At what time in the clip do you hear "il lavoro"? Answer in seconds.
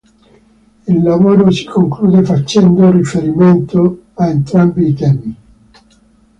0.87-1.51